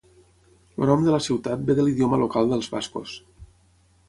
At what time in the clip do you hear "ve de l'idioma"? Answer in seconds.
1.69-2.21